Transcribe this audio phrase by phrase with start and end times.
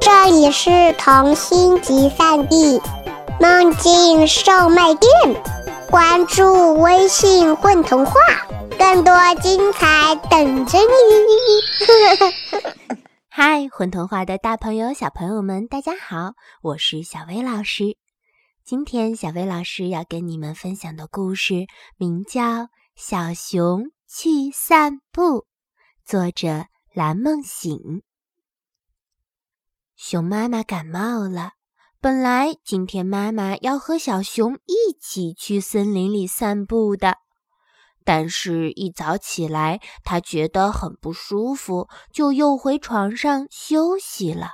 [0.00, 2.80] 这里是童心集散地，
[3.38, 5.10] 梦境售卖店。
[5.90, 8.14] 关注微信“混童话”，
[8.78, 10.86] 更多精彩等着你。
[13.28, 16.32] 嗨，混童话的大朋友、小朋友们，大家好，
[16.62, 17.98] 我是小薇老师。
[18.64, 21.66] 今天，小薇老师要跟你们分享的故事
[21.98, 22.40] 名叫
[22.96, 25.40] 《小熊去散步》，
[26.06, 26.64] 作者
[26.94, 28.02] 蓝梦醒。
[29.96, 31.52] 熊妈妈感冒了，
[32.00, 37.18] 本来今天妈妈要和小熊一起去森林里散步的，
[38.04, 44.48] 但是，一早起来，她觉得很不舒服，就又回床上休息了。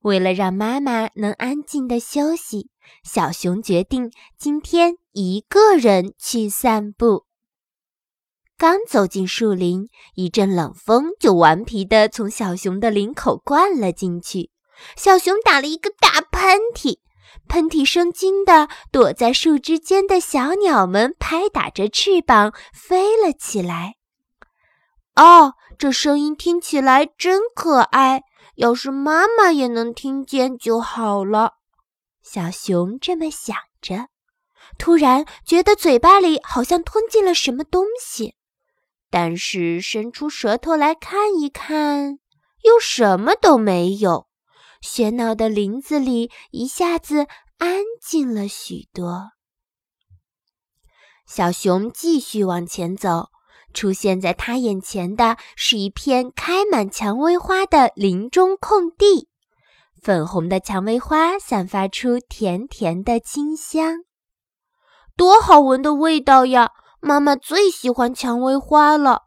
[0.00, 2.70] 为了让妈妈能安静的休息，
[3.04, 7.26] 小熊决定今天一个人去散步。
[8.60, 14.50] 刚走进树林，一阵冷风就顽皮地从小熊的领口灌了进去。
[14.98, 16.98] 小熊打了一个大喷嚏，
[17.48, 23.94] 喷嚏声惊得躲在树枝间的小鸟们拍打着翅膀飞了起来。
[25.16, 28.24] 哦，这声音听起来真可爱，
[28.56, 31.54] 要是妈妈也能听见就好了。
[32.22, 34.08] 小熊这么想着，
[34.76, 38.34] 突然觉得嘴巴里好像吞进了什么东西。
[39.10, 42.20] 但是伸出舌头来看一看，
[42.62, 44.28] 又什么都没有。
[44.80, 47.26] 喧闹的林子里一下子
[47.58, 49.32] 安静了许多。
[51.26, 53.28] 小熊继续往前走，
[53.74, 59.28] 出现在他眼前的是一片开满蔷薇花的林中空地。
[60.00, 64.04] 粉红的蔷薇花散发出甜甜的清香，
[65.14, 66.70] 多好闻的味道呀！
[67.00, 69.22] 妈妈最喜欢蔷薇花了，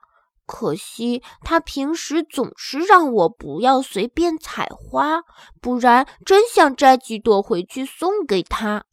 [0.46, 5.24] 可惜她平时总是让我不要随便采花，
[5.60, 8.86] 不然真想摘几朵回去送给她。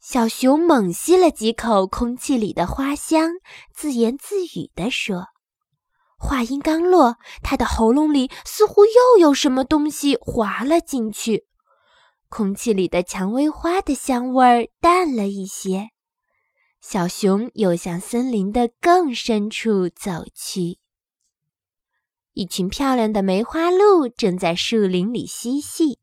[0.00, 3.32] 小熊猛吸了几口空气里的花香，
[3.74, 5.26] 自言自语地说
[6.16, 11.46] ：“话音刚落，他的喉咙里似乎又有什么东西滑了进去，
[12.28, 15.90] 空气里的蔷薇花的香味儿淡了一些。”
[16.90, 20.78] 小熊又向森林的更深处走去。
[22.32, 25.98] 一群漂亮的梅花鹿正在树林里嬉戏，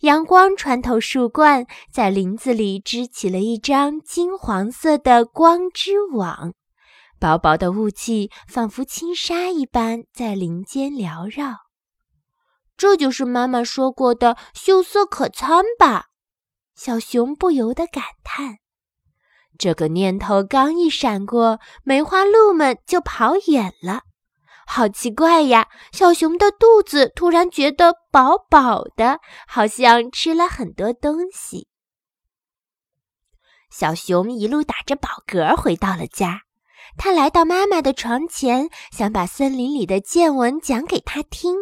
[0.00, 6.52] 阳光穿透树冠，在林子里织起了一张金黄色的光之网。
[7.20, 11.58] 薄薄的雾气仿佛轻纱一般在林间缭绕。
[12.76, 16.06] 这就是妈妈说过的秀色可餐吧？
[16.74, 18.58] 小熊不由得感叹。
[19.58, 24.02] 这个念头刚一闪过，梅花鹿们就跑远了。
[24.66, 25.68] 好奇怪呀！
[25.92, 31.68] 小熊的肚子突然觉得饱饱的，好像吃了很多东西。
[33.70, 36.40] 小熊一路打着饱嗝回到了家。
[36.96, 41.56] 他来到妈妈的床前，想把森林里的见闻讲给她听。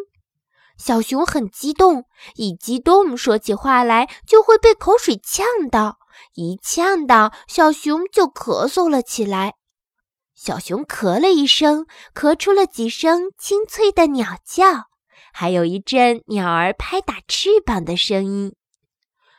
[0.76, 2.04] 小熊很激动，
[2.34, 5.98] 一激动说起话来就会被口水呛到。
[6.34, 9.54] 一呛到，小熊就咳嗽了起来。
[10.34, 14.88] 小熊咳了一声，咳出了几声清脆的鸟叫，
[15.32, 18.54] 还有一阵鸟儿拍打翅膀的声音。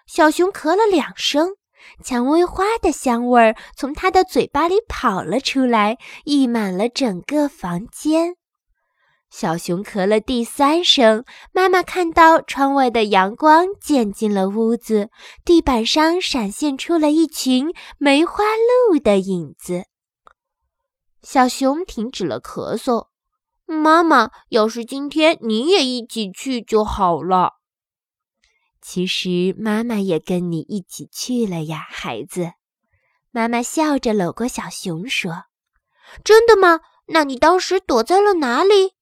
[0.07, 1.55] 小熊咳了两声，
[2.03, 8.35] 蔷薇花的香味儿从它的嘴巴里跑了出来，溢满了整个房间。
[9.35, 15.09] 小熊咳了第三声，妈妈看到窗外的阳光渐进了屋子，
[15.43, 18.43] 地板上闪现出了一群梅花
[18.91, 19.85] 鹿的影子。
[21.23, 23.07] 小熊停止了咳嗽。
[23.65, 27.53] 妈妈，要是今天你也一起去就好了。
[28.83, 32.51] 其实妈妈也跟你一起去了呀，孩子。
[33.31, 35.45] 妈妈笑着搂过小熊说
[36.23, 36.81] ：“真的吗？
[37.07, 38.92] 那你当时躲在了哪里？”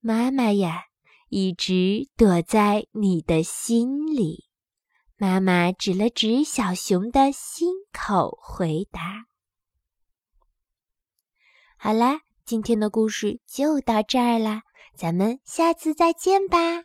[0.00, 0.84] 妈妈呀，
[1.28, 4.44] 一直躲在你的心里。
[5.16, 9.26] 妈妈指了指小熊的心口，回答
[11.76, 14.62] ：“好啦，今天的故事就到这儿啦，
[14.94, 16.84] 咱们下次再见吧。”